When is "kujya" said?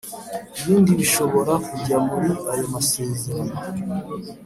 1.67-1.97